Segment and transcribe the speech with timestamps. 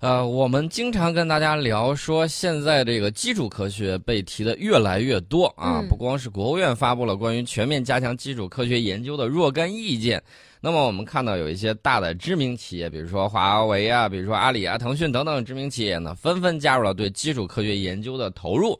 [0.00, 10.22] 呃，我们经常跟大家聊说，现在这个基础科学被提的越来越多啊，嗯不光是国务院发布了关于全面加强基础科学研究的若干意见，
[10.60, 18.78] 那么我们看到有一些大的知名企业，比如说华为啊，比如说阿里啊、腾讯等等知名企业呢，纷纷加入了对基础科学研究的投入。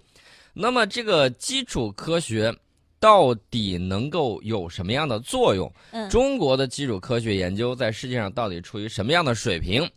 [0.52, 2.54] 那么这个基础科学
[3.00, 5.72] 到底能够有什么样的作用？
[5.92, 9.88] 嗯中国的基础科学研究在世界上到底处于什么样的水平？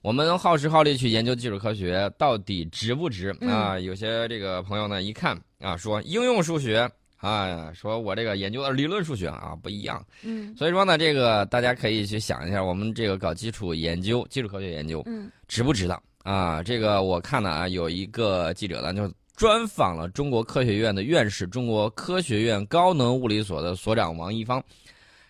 [0.00, 3.78] 我们耗时耗力去研究基础科学，到底值不值嗯啊？
[3.78, 16.62] 有些这个朋友呢，一看啊，说应用数学啊，说我这个研究的理论数学啊不一样，嗯所以说呢，这个大家可以去想一下，我们这个搞基础研究、基础科学研究嗯值不值当啊？
[16.62, 24.62] 这个我看呢啊，有一个记者呢就专访了中国科学院的院士、中国科学院高能物理所的所长王一方。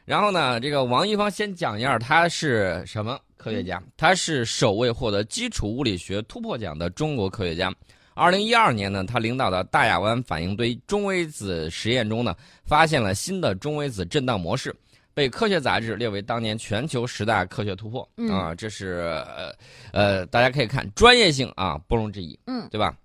[0.05, 7.73] 然后呢，这个王一方先讲一下他是什么科学家，他是首位获得基础物理学突破奖的中国科学家。
[8.15, 14.75] 二零一二年呢，他领导的大亚湾反应堆中微子实验中呢，发现了新的中微子振荡模式，
[15.15, 18.53] 被科学杂志列为当年全球十大科学突破、嗯啊！
[18.55, 19.55] 这是呃
[19.93, 22.97] 呃，大家可以看专业性啊，不容置疑，嗯对吧？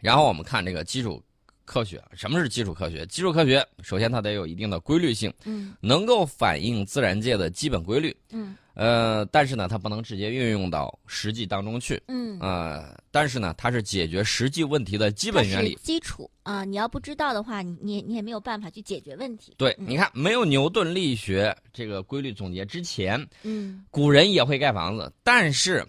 [0.00, 1.22] 然后我们看这个基础
[1.64, 3.06] 科学，什么是基础科学？
[3.06, 8.16] 基础科学首先它得有一定的规律性，嗯能够反映自然界的基本规律。
[8.32, 12.02] 嗯呃，但是呢，它不能直接运用到实际当中去。
[12.08, 19.54] 嗯，呃，但是呢，它是解决实际问题的基本原理基础啊，你要不知道的话，你你你也没有办法去解决问题。
[19.58, 25.86] 对，嗯你看，没有牛顿力学这个规律总结之前，嗯古人也会盖房子，但是，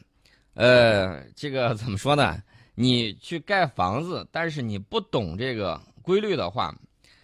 [0.53, 2.37] 呃，这个怎么说呢？
[2.75, 6.75] 你去盖房子，但是你不懂这个规律的话，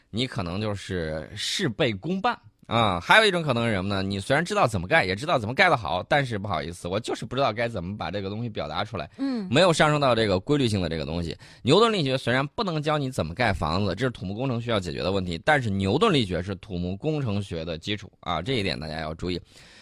[0.09, 2.39] 你可能就是事倍功半
[2.69, 2.99] 啊。
[2.99, 4.01] 还有一种可能是什么呢？
[4.01, 9.09] 你虽然知道怎么盖，也知道怎么盖得好，但是不好意思，我就是不知道该怎么把这个东西表达出来。
[9.17, 11.35] 嗯没有上升到这个规律性的这个东西。
[11.63, 19.41] 牛顿力学虽然不能教你怎么盖房子，这是土木工程需要解决的问题，但是牛顿力学是土木工程学的基础啊，这一点大家要注意。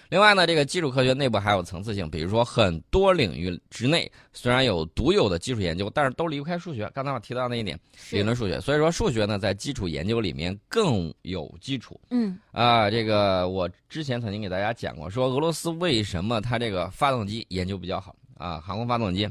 [0.09, 6.89] 另外呢，这个基础科学内部还有层次性，比如说很多领域之内虽然有独有的基础研究，但是都离不开数学。
[6.93, 7.77] 刚才我提到那一点，
[8.11, 11.99] 理论数学，所以说数学呢在基础研究里面更有基础。
[12.09, 19.27] 嗯啊，这个我之前曾经给大家讲过，说俄罗斯为什么它这个发动机研究比较好啊，航空发动机，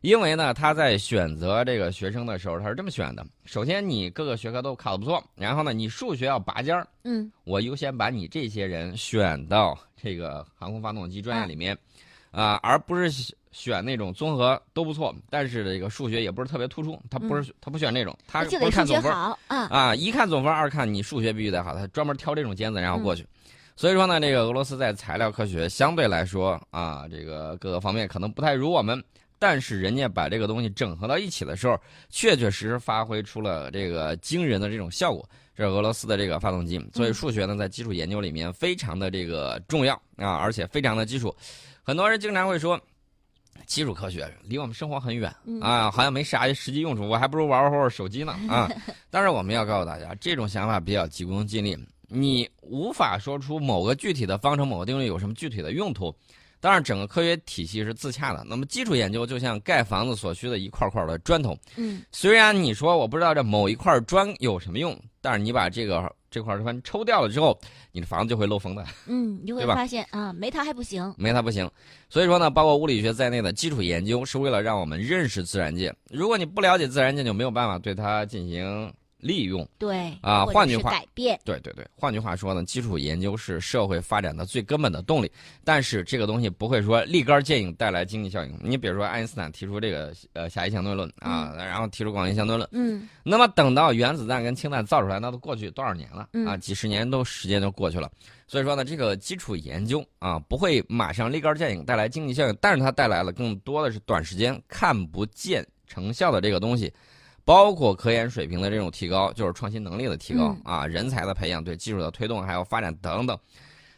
[0.00, 7.30] 因为呢，他在选择这个学生的时候，他是这么选的：首先你各个学科都考得不错，然后呢，你数学要拔尖儿，嗯。
[7.44, 11.76] 我优先把你这些人选到这个航空发动机专业里面，
[12.30, 19.36] 啊，而不是选选那种综合都不错，但是这个数学也不是特别突出，他不是、他不选这种，他不就得看总分啊。
[19.48, 23.16] 啊，一看总分，二看你数学必须得好，他专门挑这种尖子然后过嗯。
[23.16, 23.26] 去。
[23.74, 29.02] 所以说呢，这个俄罗斯在材料科学相对来说啊，这个各个方面可能不太如我们，
[29.38, 35.28] 但是人家把这个东西整合到一起的时候，确确实实发挥出了这个惊人的这种效果。
[35.54, 41.34] 这是俄罗斯的这个发动机，所以数学呢在基础研究里面非常的这个重要啊，而且非常的基础。
[41.82, 42.80] 很多人经常会说，
[43.66, 48.70] 基础科学离我们生活很远嗯啊，好像没啥实际用处，我还不如玩会儿手机呢啊。
[49.10, 56.14] 但是我们要告诉大家，这种想法比较急功近利，你无法说出某个具体的方程、某个定律有什么具体的用途。
[56.60, 58.44] 当然，整个科学体系是自洽的。
[58.48, 61.56] 那么，基础研究就像盖房子所需的一块块的砖头。
[61.76, 67.58] 嗯虽然你说我不知道这某一块砖有什么用，但是你把这个这块砖抽掉了之后，
[67.92, 68.84] 你的房子就会漏风的。
[69.06, 71.14] 嗯，你就会 发现啊，没它还不行。
[71.16, 71.70] 没它不行。
[72.08, 75.94] 所以说呢，包括物理学在内的基础研究是为了让我们认识自然界。
[76.10, 79.66] 如果你不了解自然界，就没有办法对它进行利用。
[79.78, 81.38] 对啊换句话改变。
[81.44, 85.30] 对对对，换句话说呢，基础研究是社会发展的最根本的动力。
[85.64, 88.58] 但是这个东西不会说立竿见影带来经济效应。
[88.62, 92.68] 你比如说爱因斯坦提出这个呃狭义相对论啊，然后提出广义相对论。
[92.72, 96.56] 嗯那么等到原子弹跟氢弹造出来，那都过去多少年了嗯啊？
[96.56, 98.10] 几十年都时间都过去了。
[98.46, 106.90] 所以说呢，这个基础研究啊，不会马上立竿见影带来经济效应，但是它带来了更多的是短时间看不见成效的这个东西，
[107.48, 113.38] 包括科研水平的这种提高，就是创新能力的提高、嗯啊，人才的培养，对技术的推动还有发展等等。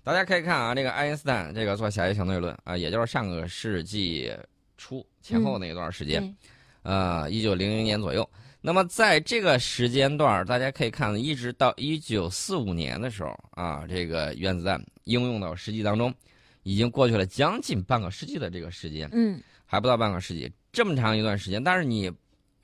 [0.05, 4.32] 大家可以看啊，这个爱因斯坦这个做狭义相对论啊，也就是上个世纪
[4.76, 6.23] 初前后那一段时间。
[6.23, 6.37] 嗯
[6.82, 8.26] 呃，一九零零年左右。
[8.61, 16.14] 那么在这个时间段，大家可以看，一直到一九四五年的时候啊，这个原子弹应用到实际当中，
[16.62, 21.62] 已经过去了将近半个世纪的这个时间，嗯还不到半个世纪，这么长一段时间。
[21.62, 22.11] 但是你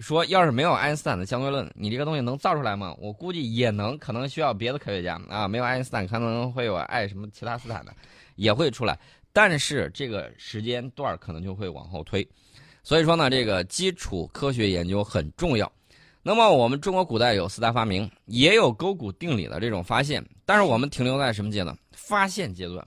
[0.01, 2.95] 说，要是没有爱因斯坦的相对论，你这个东西能造出来吗？
[2.99, 7.95] 我估计也能，可能需要别的科学家啊，没有爱因斯坦，可能会有爱什么其他斯坦的，
[8.35, 8.99] 也会出来。
[9.33, 12.27] 但是这个时间段可能就会往后推。
[12.83, 15.71] 所以说呢，这个基础科学研究很重要。
[16.23, 21.77] 那么我们中国古代有四大发明，也有勾股定理的这种发现，但是我们停留在什么阶段？
[21.93, 22.87] 发现阶段，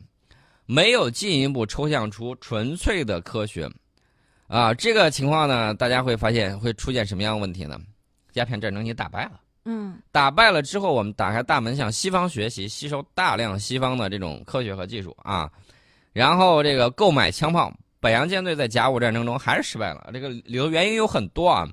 [0.66, 3.70] 没有进一步抽象出纯粹的科学。
[4.50, 7.80] 啊，这个情况呢，大家会发现会出现什么样的问题呢？
[8.34, 15.48] 鸦片战争你打败了，嗯，打败了之后，我们打开大门向西方学习，吸收大量西方的这种科学和技术啊，
[16.14, 20.10] 然后这个购买枪炮，北洋舰队在甲午战争中还是失败了。
[20.12, 21.70] 这个里头原因有很多啊，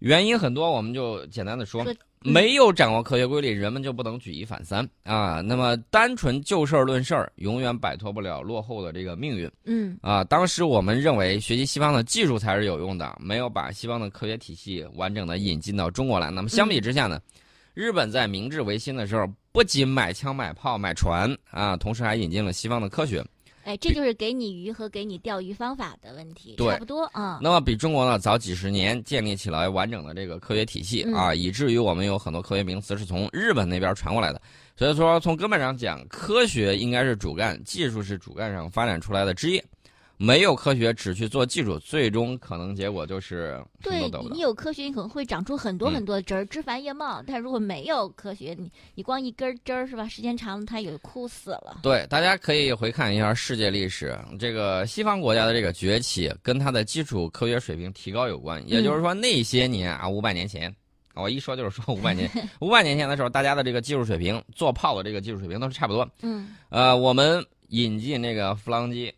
[0.00, 1.82] 原因很多，我们就简单的说。
[2.24, 5.40] 说没有掌握科学规律，人们就不能举一反三啊。
[5.42, 10.24] 那么单纯就事儿论事儿，永远摆脱不了落后的这个命运嗯啊。
[10.24, 16.30] 当时我们认为学习西方的技术才是有用的，没有把西方的科学体系完整的引进到中国来。
[16.30, 17.20] 那么相比之下呢，
[17.74, 23.24] 日本在明治维新的时候，不仅买枪买炮买船啊，同时还引进了西方的科学。
[23.64, 27.38] 哎，这就是给你鱼和给你钓鱼方法的问题，差不多啊。
[27.42, 34.40] 那么比中国呢早几十年建立起来完整的这个科学体系啊，以至于我们有很多科学名词是从日本那边传过来的。
[34.76, 39.64] 所以说，从根本上讲，科学应该是主干，技术是主干上发展出来的枝叶。
[40.16, 44.38] 没有科学只去做技术，最终可能结果就是对你。
[44.38, 47.22] 有科学，你可能会长出很多嗯很多的枝儿，枝繁叶茂。
[47.26, 50.06] 但如果没有科学，你你光一根枝儿是吧？
[50.06, 51.78] 时间长了，它也枯死了。
[51.82, 58.62] 对，大家可以回看一下世界历史，这个西方国家的这个崛起跟它的基础科学水平提高有关。
[58.68, 60.74] 也就是说，那些年啊，五百年前，
[61.14, 66.08] 我一说就是说五百年， 五百年前的时候，大家的这个技术水平，做炮的这个技术水平都是差不多。
[66.22, 69.12] 嗯呃，我们引进那个弗朗机，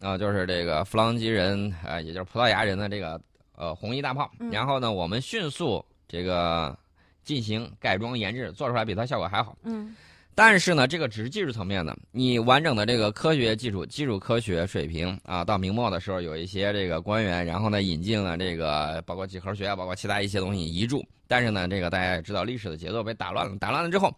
[0.00, 3.20] 啊、就是这个弗朗基人，呃，也就是葡萄牙人的这个
[3.56, 6.76] 呃红衣大炮，嗯然后呢，我们迅速这个
[7.22, 9.56] 进行改装研制，做出来比它效果还好。
[9.62, 9.94] 嗯
[10.32, 21.04] 但是呢，这个只是技术层面的，你完整的这个科学技术、基础科学水平啊，到明末的时候，有一些这个官员，然后呢引进了这个包括几何学啊，包括其他一些东西移注。
[21.26, 24.10] 但是呢，这个大家也知道，历史的节奏被打乱了，打乱了之后，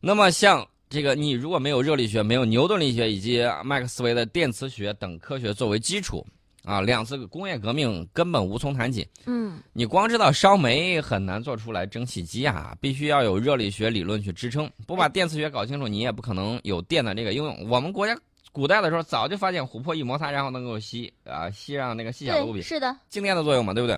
[0.00, 6.26] 那么像这个你如果没有热力学、没有牛顿力学以及麦克斯韦的电磁学等科学作为基础
[6.64, 9.06] 啊，两次工业革命根本无从谈起。
[9.24, 14.68] 嗯你光知道烧煤很难做出来蒸汽机啊，必须要有热力学理论去支撑。
[14.84, 17.68] 不把电磁学搞清楚，你也不可能有电的这个应用。
[17.70, 18.18] 我们国家
[18.50, 23.96] 古代的时候早就发现琥珀一摩擦，然后能够吸啊吸上那个细小的物对，品，是的，静电的作用嘛，对不对？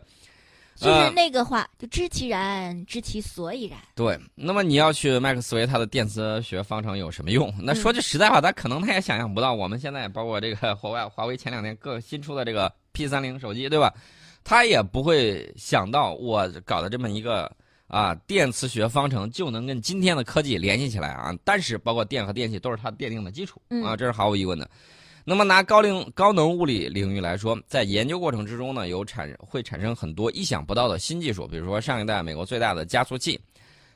[0.83, 3.79] 就是呃那个话，就知其然，知其所以然。
[3.95, 4.19] 对。
[4.35, 7.53] 那么你要去麦克斯韦他的电磁学方程有什么用？
[7.61, 13.95] 那说句实在话，他可能他也想象不到，我们现在包括这个华为华为前两天各新出的这个 P 三零手机，对吧？
[14.45, 17.49] 他也不会想到我搞的这么一个
[17.87, 21.33] 啊电磁学方程就能跟今天的科技联系起来啊。
[21.45, 24.69] 但是包括电和电器都是它奠定的基础嗯啊，这是毫无疑问的。
[25.25, 33.41] 那么拿高龄高能物理领域来说，在研究过程之中呢，有产会产生很多意想不到的新技术，比如说上一代美国最大的加速器，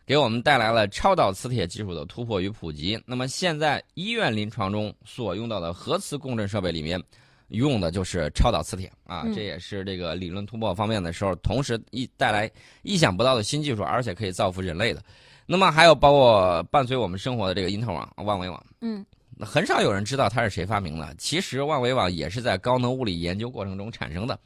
[0.06, 3.00] 给我们带来了超导磁铁技术的突破与普及。
[3.04, 7.02] 那么现在医院临床中所用到的核磁共振设备里面，
[7.48, 12.48] 用的就是超导磁铁啊，嗯这也是这个理论突破方面的时候，同时一带来
[12.82, 15.02] 意想不到的新技术，而且可以造福人类的。
[15.44, 18.64] 那么还有包括伴随我们生活的这个因特网、万维网。
[18.80, 21.14] 嗯那很少有人知道它是谁发明的。
[21.18, 24.38] 其实万维网也是在高能物理研究过程中产生的。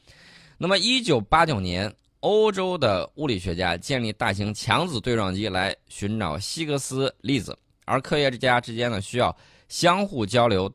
[0.58, 9.34] 那么，一九八九年，欧洲的物理学家建立大型强子对撞机来寻找希格斯粒子，而科学家之间呢需要
[9.68, 10.70] 相互交流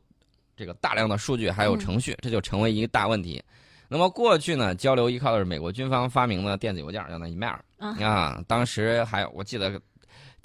[0.56, 3.42] 这个大量的数据还有程序，这就成为一个大问题。
[3.88, 8.44] 那么过去呢，交流依靠的是美国军方发明的电子邮件，叫那 email 啊啊。
[8.48, 9.80] 当时还有我记得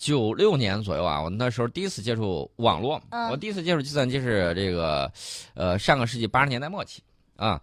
[0.01, 5.12] 九六年左右啊，我那时候第一次接触网络，嗯我第一次接触计算机是这个，
[5.53, 7.03] 呃，上个世纪八十年代末期
[7.36, 7.62] 啊，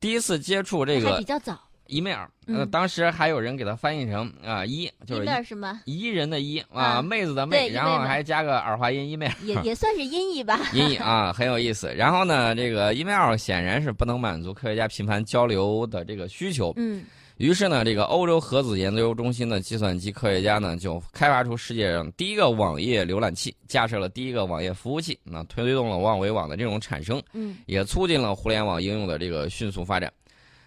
[0.00, 1.60] 第一次接触这个还比较早。
[1.88, 9.30] email，呃，嗯当时还有人给它翻译成啊一，就是一什么宜人的一啊，啊妹子的妹，然后还加个儿化音 email。
[9.42, 10.58] 也 也算是音译吧。
[10.72, 11.92] 音译啊， 很有意思。
[11.94, 16.72] 然后呢，这个 email 显然是不能满足科学家频繁交流的这个需求。
[16.76, 17.04] 嗯
[17.40, 30.12] 于是呢，这个欧洲核子研究中心的计算机科学家呢，就开发出世界上第一个网页浏览器，架设了第一个网页服务器，那推动了万维网的这种产生，嗯也促进了互联网应用的这个迅速发展。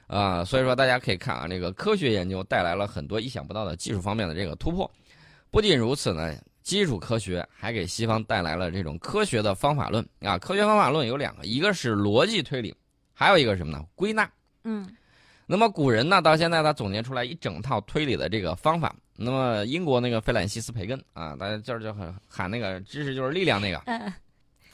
[0.08, 4.90] 啊、所以说大家可以看啊，这个科学研究带来了很多意想不到的技术方面的这个突破。
[5.52, 10.40] 不仅如此呢，基础科学还给西方带来了这种科学的方法论啊。
[10.40, 12.74] 科学方法论有两个，一个是逻辑推理，
[13.14, 13.86] 还有一个什么呢？
[13.94, 14.28] 归纳。
[14.64, 14.88] 嗯
[15.46, 18.96] 那么古人呢，到现在他总结出来一整套推理的这个方法。
[19.16, 24.14] 那么英国那个费兰西斯培根啊，大家就是就很喊那个知识就是力量那个，嗯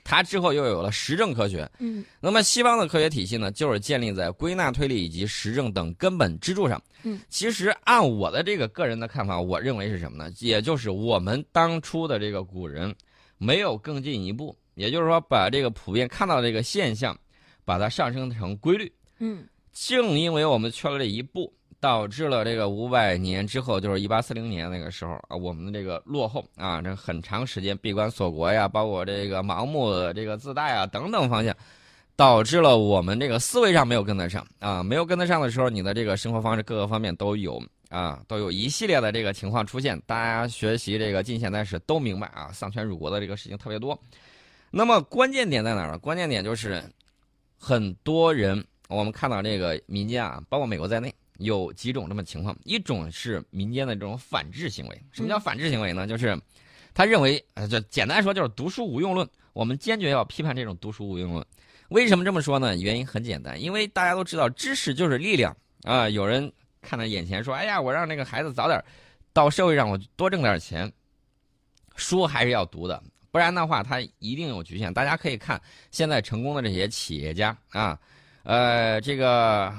[0.01, 1.69] 它之后又有了实证科学。
[1.77, 6.81] 嗯那么西方的科学体系呢，就是建立在归纳推理以及实证等根本支柱上。
[7.03, 10.31] 嗯，其实按我的这个个人的看法，我认为是什么呢？
[10.39, 12.95] 也就是我们当初的这个古人
[13.37, 17.15] 没有更进一步，也就是说把这个普遍看到这个现象，
[17.63, 18.91] 把它上升成规律。
[19.19, 19.45] 嗯
[19.87, 31.55] 正因为我们缺了这一步，导致了这个五百年之后，就是一八四零年那个时候啊，我们的这个落后啊，这很长时间闭关锁国呀，包括这个盲目的这个自大啊等等方向，
[32.17, 39.97] 导致了我们这个思维上没有跟得上啊，没有跟得上的时候，你的这个生活方式各个方面都有啊，都有一系列的这个情况出现。
[40.05, 43.97] 大家学习这个近现代史都明白啊，丧权辱国的这个事情特别多。
[44.71, 45.97] 那么关键点在哪儿呢？
[45.97, 46.83] 关键点就是
[47.57, 48.61] 很多人。
[48.89, 52.57] 我们看到这个民间啊，包括美国在内，有几种这么情况。
[52.65, 55.01] 一种是民间的这种反制行为。
[55.11, 56.07] 什么叫反制行为呢？
[56.07, 56.35] 就是
[56.93, 59.29] 他认为，呃，就简单说就是读书无用论。
[59.53, 61.45] 我们坚决要批判这种读书无用论。
[61.89, 62.75] 为什么这么说呢？
[62.77, 66.09] 原因很简单，因为大家都知道，知识就是力量啊。
[66.09, 68.83] 有人看到眼前说：“哎呀，我让那个孩子早点
[69.31, 70.91] 到社会上，我多挣点钱。”
[71.95, 74.91] 书还是要读的，不然的话，它一定有局限。
[74.91, 77.99] 大家可以看现在成功的这些企业家啊。
[78.43, 79.73] 呃，这个，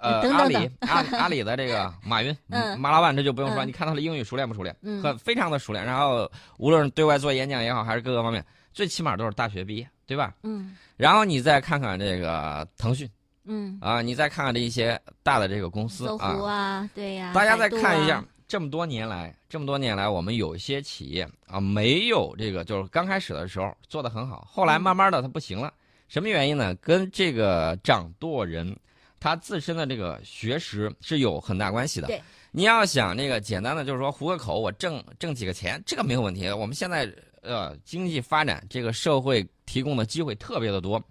[0.00, 4.74] 呃，等等阿里阿阿里的这个马云，嗯马老板这就不用说，嗯你看他的英语熟练不熟练？
[4.82, 5.84] 嗯很非常的熟练。
[5.84, 10.34] 然后无论是对外做演讲也好，还是各个方面，最起码都是大学毕业，对吧？
[10.42, 13.10] 嗯然后你再看看这个腾讯
[13.44, 25.72] 嗯，啊，你再看看这一些大的这个公司啊，对呀，大家再看一下啊，，这么多年来，这么多年来，我们有一些企业啊，没有这个，就是刚开始的时候做的很好，后来嗯慢慢的它不行了。
[26.08, 26.74] 什么原因呢？
[26.76, 28.76] 跟这个掌舵人
[29.18, 32.06] 他自身的这个学识是有很大关系的。
[32.06, 32.20] 对，
[32.50, 36.48] 你要想那个简单的，就是说糊个口，我挣挣几个钱，这个没有问题。
[36.50, 41.02] 我们现在呃经济发展，这个社会提供的机会特别的多。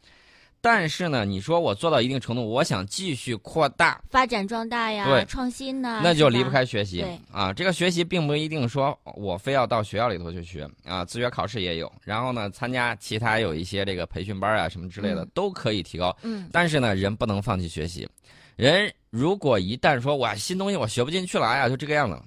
[0.67, 5.24] 但是呢，你说我做到一定程度，我想继续扩大，发展壮大呀，对。
[5.25, 7.01] 创新呐，那就离不开学习。
[7.01, 7.19] 对。
[7.31, 7.53] 啊。
[7.53, 15.29] 这个学习并不一定说我非要到学校里头去学啊，自学考试也有，然后呢，参加其他有一些这个培训班啊什么之类的、嗯。
[15.36, 16.17] 都可以提高。
[16.24, 16.50] 嗯。
[16.51, 18.10] 但是呢，人不能放弃学习。
[18.55, 22.15] 人如果一旦说我新东西我学不进去了，哎呀就这个样子。
[22.15, 22.25] 了，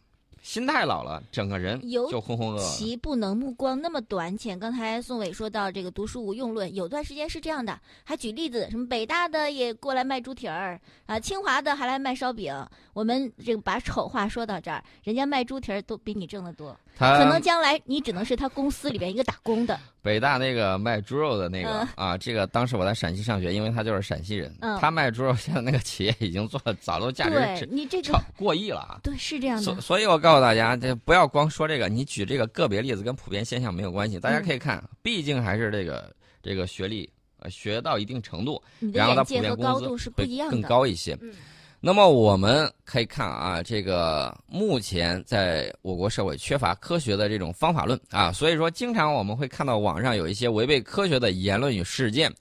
[0.48, 2.62] 心态老了，整个人尤就浑浑噩噩。
[2.62, 4.58] 其不能目光那么短浅。
[4.58, 12.66] 刚才宋伟说到这个读书无用论，有段时间是这样的，还举例子，什么北大的也过来卖猪蹄儿啊，清华的还来卖烧饼。
[12.94, 19.78] 我们这个把丑话说到这儿，人家卖猪蹄儿都比你挣得多，可能将来你只能是他公司里边一个打工的。
[20.00, 29.00] 北大那个卖猪肉的那个、嗯啊，这个当时我在陕西上学，因为他就是陕西人，嗯他卖猪肉，现在那个企业已经做了，早都价值对你这超个过亿了啊。
[29.02, 34.18] 对是这样的所，所以，我告诉大家，这不要光说这个，你举这个个别例子跟普遍现象没有关系。
[34.20, 38.62] 大家可以看，毕竟还是这个这个学历，呃，学到一定程度，
[38.92, 40.68] 然后它眼界和普遍工资是不会更一样的。
[40.68, 41.18] 高一些。
[41.20, 41.32] 嗯
[41.80, 52.34] 那么我们可以看啊，这个目前在我国社会缺乏科学的这种方法论啊，所以说经常我们会看到网上有一些违背科学的言论与事件，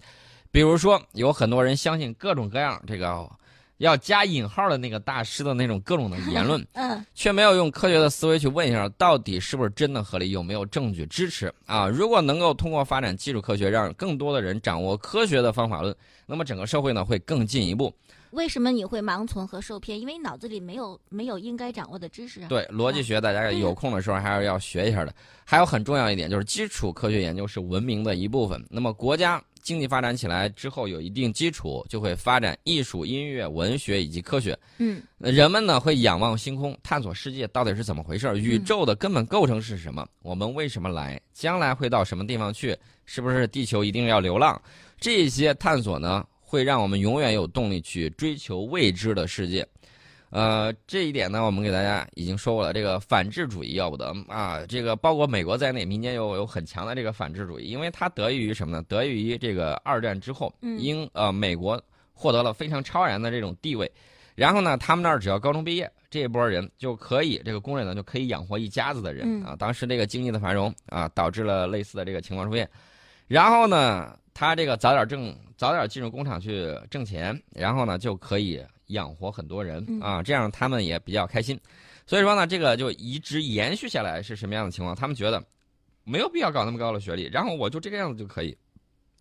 [0.51, 3.29] 比如说有很多人相信各种各样这个
[3.77, 6.65] 要加引号的那个大师的那种各种的言论。
[6.73, 11.87] 嗯却没有用科学的思维去问一下，到底是不是真的合理，有没有证据支持啊？
[11.87, 17.93] 如果能够通过发展基础科学，让更多的人掌握科学的方法论，那么整个社会呢会更进一步。
[18.31, 19.99] 为什么你会盲从和受骗？
[19.99, 22.47] 因为你脑子里没有没有应该掌握的知识啊。
[22.49, 25.13] 对逻辑学，大家有空的时候还是要学一下的。
[25.43, 28.63] 还有很重要一点就是，基础科学研究是文明的一部分。
[28.69, 34.57] 那么国家经济发展起来之后，有一定基础，就会发展艺术、音乐、文学以及科学。
[34.77, 40.07] 嗯呃人们呢会仰望星空，探索世界到底是怎么回事儿，宇宙的根本构成是什么？
[40.21, 41.19] 我们为什么来？
[41.33, 42.77] 将来会到什么地方去？
[43.05, 44.61] 是不是地球一定要流浪？
[45.01, 49.67] 这些探索呢，会让我们永远有动力去追求未知的世界。
[50.29, 52.73] 呃，这一点呢，我们给大家已经说过了。
[52.73, 58.83] 这个反智主义要不得啊，这个包括美国在内，民间有有很强的这个反智主义，因为它得益于什么呢？
[58.89, 61.81] 得益于这个二战之后，嗯英呃美国
[62.13, 63.89] 获得了非常超然的这种地位，
[64.35, 69.55] 然后呢，他们那儿只要高中毕业，这一波人就可以这个工人呢就可以养活一家子的人嗯啊。
[69.57, 72.69] 当时这个经济的繁荣啊，导致了类似的这个情况出现。
[73.27, 81.59] 然后呢，他这个早点挣，早点进入工厂去挣钱，然后呢就可以养活很多人嗯啊，这样他们也比较开心。
[82.05, 84.95] 所以说呢，这个就一直延续下来是什么样的情况？
[84.95, 85.43] 他们觉得
[86.03, 88.57] 没有必要搞那么高的学历，然后我就这个样子就可以。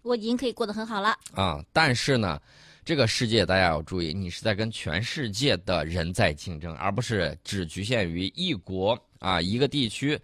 [0.02, 1.16] 我已经可以过得很好了。
[1.34, 2.40] 啊，但是呢，
[2.84, 10.18] 这个世界大家要注意，你是在跟全世界的人在竞争，而不是只局限于一国啊一个地区。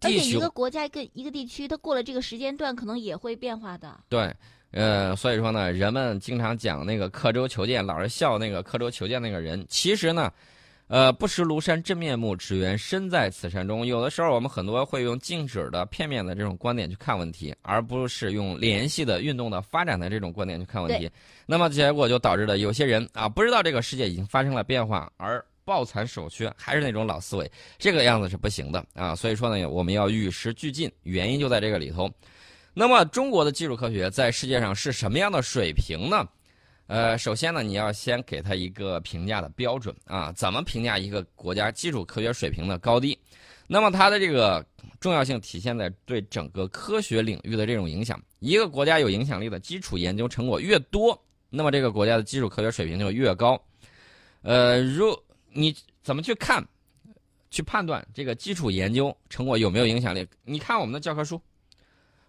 [0.00, 3.98] 而且一个国家一个一个地区，它过了这个时间段，可能也会变化的。
[4.10, 4.32] 对，
[4.76, 9.64] 呃，所以说呢，人们经常讲那个刻舟求剑，老是笑那个刻舟求剑那个人。
[9.70, 10.30] 其实呢，
[10.88, 13.86] 呃，不识庐山真面目，只缘身在此山中。
[13.86, 21.10] 有的时候我们很多会用静止的、片面的这种观点去看问题，而不是用联系的、运动的、发展的这种观点去看问题。
[21.46, 29.16] 那么结果就导致了有些人啊，不知道这个世界已经发生了变化，而抱残守缺，还是那种老思维，这个样子是不行的啊。
[29.16, 32.10] 所以说呢，我们要与时俱进，原因就在这个里头。
[32.78, 36.28] 那么中国的基础科学在世界上是什么样的水平呢？
[36.88, 43.18] 呃，首先呢，你要先给它一个评价的标准啊，怎么评价一个国家基础科学水平的高低？
[43.66, 44.62] 那么它的这个
[45.00, 48.22] 重要性体现在对整个科学领域的这种影响。
[48.40, 51.18] 一个国家有影响力的基础研究成果越多，
[51.48, 53.58] 那么这个国家的基础科学水平就越高。
[54.42, 55.18] 呃，如
[55.50, 56.62] 你怎么去看、
[57.50, 60.28] 去判断这个基础研究成果有没有影响力？
[60.44, 61.40] 你看我们的教科书。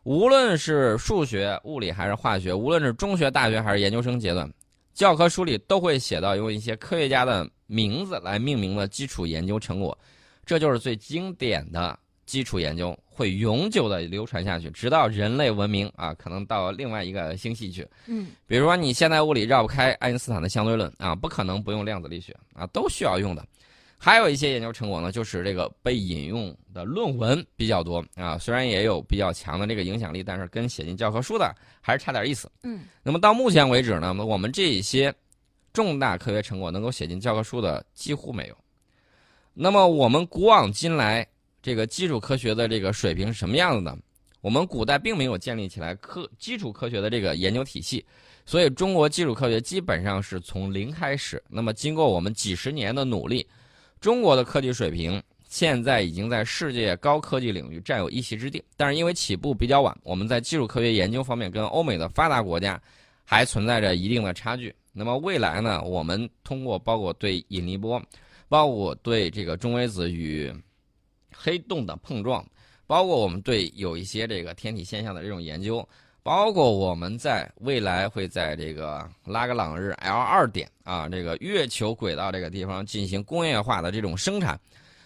[0.08, 4.50] 无论是数学、物理还是化学，无论是中学、大学还是研究生阶段，
[4.94, 9.98] 教科书里都会写到用一些科学家的名字来命名的基础研究成果，
[10.46, 17.86] 这就是最经典的基础研究，会永久的流传下去，直到人类文明啊，可能到另外一个星系去。
[18.06, 23.46] 嗯，比如说你现在物理绕不开爱因斯坦的相对论啊，不可能不用量子力学啊，都需要用的。
[24.00, 31.52] 还有一些研究成果呢，就是这个被引用的论文比较多啊，虽然也有比较强的这个影响力，但是跟写进教科书的
[31.82, 32.50] 还是差点意思。
[32.62, 35.12] 嗯，那么到目前为止呢，我们这些
[35.74, 38.56] 重大科学成果能够写进教科书的几乎没有。
[39.56, 41.28] 那么我们古往今来
[41.64, 43.98] 这个基础科学的这个水平是什么样子呢？
[44.42, 48.06] 我们古代并没有建立起来科基础科学的这个研究体系，
[48.46, 51.44] 所以中国基础科学基本上是从零开始。
[51.50, 53.46] 那么经过我们几十年的努力。
[54.00, 62.80] 中国的科技水平现在已经在世界高科技领域占有一席之地，但是因为起步比较晚，我们在技术科学研究方面跟欧美的发达国家
[63.24, 64.74] 还存在着一定的差距。
[64.92, 68.02] 那么未来呢，我们通过包括对引力波，
[68.50, 70.54] 包括对这个中微子与
[71.36, 72.46] 黑洞的碰撞，
[72.86, 75.88] 包括我们对有一些这个天体现象的这种研究。
[76.28, 84.60] 包括我们在未来会在这个拉格朗日 L 二点啊，这个月球轨道这个地方进行工业化的这种生产，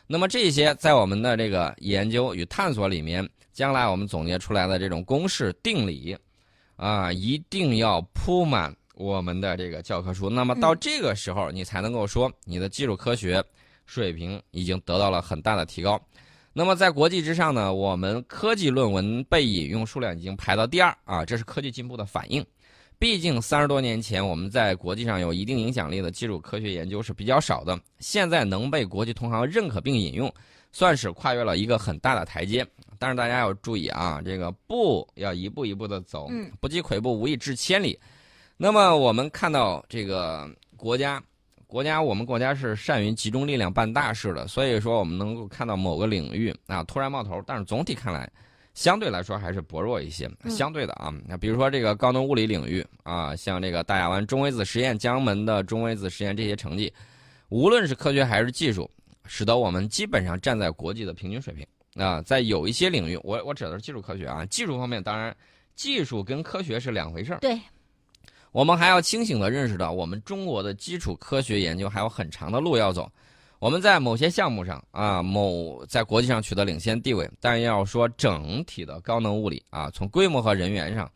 [0.08, 6.18] 那么这些在我们的这个研究与探索里面，将来我们总结出来的这种公式定理，
[6.76, 10.28] 啊，一定要铺满我们的这个教科书。
[10.28, 13.44] 那么到这个时候，你才能够说你的基础科学
[13.86, 16.02] 水平已经得到了很大的提高。
[16.54, 22.46] 那么在国际之上呢，我们科技论文被引用数量已经排到第二啊，这是科技进步的反应。
[23.00, 30.32] 毕竟三十多年前我们在国际上有一定影响力的基础科学研究是比较少的，现在能被国际同行认可并引用，
[30.74, 32.68] 算是跨越了一个很大的台阶。
[33.00, 37.98] 但是大家要注意啊，这个步要一步一步的走，不积跬步无以至千里。
[38.58, 41.24] 那么我们看到这个国家。
[41.72, 48.30] 国家，我们国家是善于集中力量办大事的，所以说我们能够看到某个领域啊突然冒头，但是总体看来，
[48.74, 50.30] 相对来说还是薄弱一些。
[50.50, 56.92] 相对的啊，那比如说这个高能物理领域啊，像这个大亚湾中微子实验、江门的中微子实验这些成绩，
[57.48, 58.92] 无论是科学还是技术，
[59.26, 62.22] 使得我们基本上站在国际的平均水平啊。
[62.24, 65.34] 在有一些领域，我我指的是技术科学啊，技术方面当然，
[65.74, 67.40] 技术跟科学是两回事儿。
[67.40, 67.58] 对。
[68.52, 73.10] 我们还要清醒地认识到，我们中国的基础科学研究还有很长的路要走。
[73.60, 81.10] 我们在某些项目上啊，某在国际上取得领先地位，但要说整体的高能物理啊，从规模和人员上，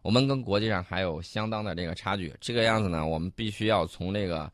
[0.00, 2.32] 我们跟国际上还有相当的这个差距。
[2.40, 4.50] 这个样子呢，我们必须要从这个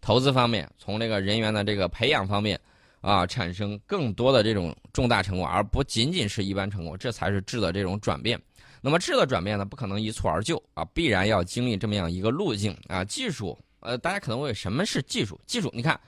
[0.00, 2.58] 投资方面，从这个人员的这个培养方面
[3.06, 8.40] 啊，产生更多的这种重大成果，而不仅仅是一般成果，这才是质的这种转变。
[8.80, 13.04] 那么质的转变呢，不可能一蹴而就啊，必然要经历这么样一个路径啊。
[13.04, 15.40] 技术，呃，大家可能问什么是技术？
[15.46, 15.98] 技术，你看，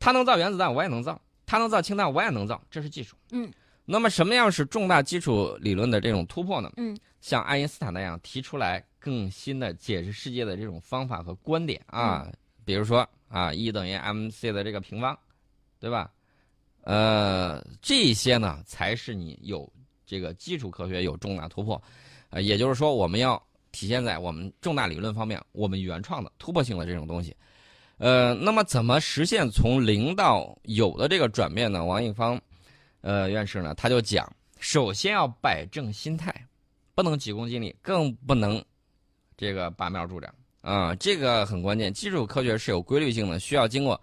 [0.00, 1.14] 它能造原子弹，我也能造；
[1.46, 3.14] 它能造氢弹，我也能造，这是技术。
[3.30, 3.48] 嗯。
[3.84, 6.68] 那么什么样是重大基础理论的这种突破呢？
[6.78, 6.98] 嗯。
[7.20, 12.26] 像爱因斯坦那样提出来更新的解释世界的这种方法和观点啊，
[12.64, 15.16] 比如说啊，E 等于 mc 的这个平方，
[15.78, 16.10] 对吧？
[16.82, 19.70] 呃，这些呢才是你有
[20.06, 21.80] 这个基础科学有重大突破。
[22.30, 27.36] 呃，也就是说，我们要体现在我们重大理论方面，我们原创的、突破性的这种东西。
[27.98, 31.84] 呃，那么怎么实现从零到有的这个转变呢？
[31.84, 32.40] 王应方，
[33.02, 36.34] 呃，院士呢，他就讲，首先要摆正心态，
[36.94, 38.64] 不能急功近利，更不能
[39.36, 41.92] 这个拔苗助长啊，这个很关键。
[41.92, 44.00] 基础科学是有规律性的，需要经过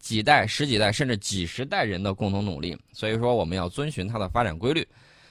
[0.00, 2.76] 几代、十几代甚至几十代人的共同努力。
[2.92, 4.84] 所以说，我们要遵循它的发展规律。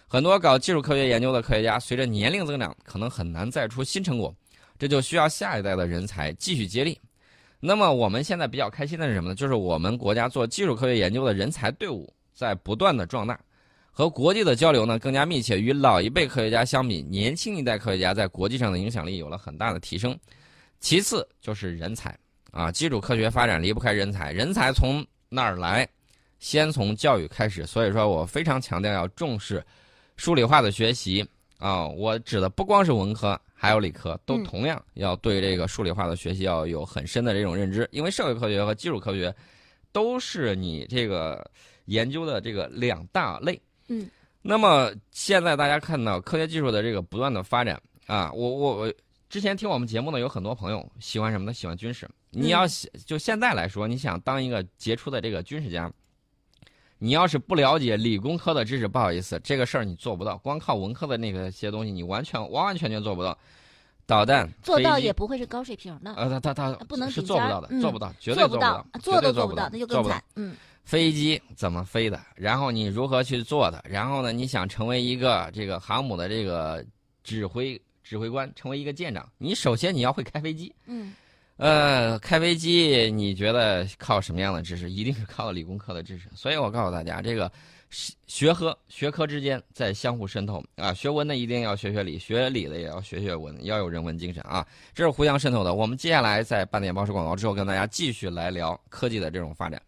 [0.08, 4.34] 很多搞技术科学研究的科学家，随着年龄增长，可能很难再出新成果，
[4.78, 7.00] 这就需要下一代的人才继续接力。
[7.60, 9.36] 那么我们现在比较开心的是什么呢？
[9.36, 13.40] 就是我们国家做技术科学研究的人才队伍在不断的壮大，
[13.92, 15.60] 和国际的交流呢更加密切。
[15.60, 20.18] 与老一辈科学家相比，年轻一代科学家在国际上的影响力有了很大的提升。
[20.80, 22.18] 其次就是人才
[22.52, 25.88] 啊，基础科学发展离不开人才，人才从哪儿来？
[26.40, 27.66] 先从教育开始。
[27.66, 29.64] 所以说我非常强调要重视。
[30.16, 31.26] 数理化的学习
[31.60, 37.88] 啊，我指的不光是文科，还有理科，都同样要对这个数理化的学习要有很深的这种认知。
[37.92, 39.34] 因为社会科学和基础科学
[39.92, 41.50] 都是你这个
[41.86, 43.62] 研究的这个两大类。
[43.88, 44.10] 嗯。
[44.42, 48.94] 那么现在大家看到科学技术的这个不断的发展啊，我我我
[49.30, 51.54] 之前听我们节目呢，有很多朋友喜欢什么呢？
[51.54, 52.10] 喜欢军事。
[52.32, 52.68] 你要
[53.06, 55.92] 就现在来说，你想当一个杰出的这个军事家。
[57.02, 60.38] 你要是不了解理工科的知识，不好意思，这个事儿你做不到。
[60.40, 63.38] 光靠文科的那个些东西，你完全完完全全做不到。
[64.06, 66.14] 导弹做到也不会是高水平的。
[66.16, 70.22] 呃，他他他不能是做不到的，做不到，绝对做不到，做都不到，那就更惨。
[70.36, 72.20] 嗯，飞机怎么飞的？
[72.36, 73.82] 然后你如何去做的？
[73.88, 74.34] 然后呢？
[74.34, 76.86] 你想成为一个这个航母的这个
[77.24, 80.76] 指挥指挥官，成为一个舰长，你首先你要会开飞机。
[80.86, 81.14] 嗯。
[81.60, 84.90] 呃，开飞机，你觉得靠什么样的知识？
[84.90, 86.30] 一定是靠理工科的知识。
[86.34, 87.52] 所以我告诉大家，这个
[88.28, 90.94] 学科学科之间在相互渗透啊。
[90.94, 94.66] 学文的一定要学学理，学理的也要学学文，要有人文精神啊。
[94.94, 95.74] 这是互相渗透的。
[95.74, 99.82] 我们接下来在半点报时广告之后，跟大家继续来聊科技的这种发展。